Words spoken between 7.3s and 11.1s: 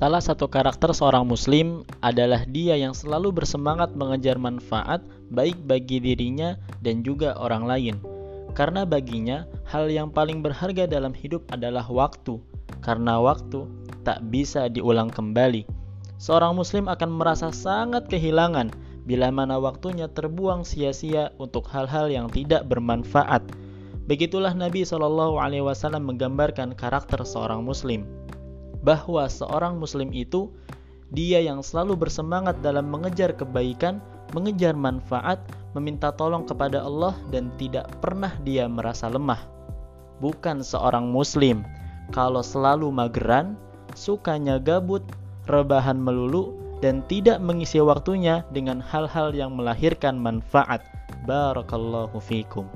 orang lain. Karena baginya hal yang paling berharga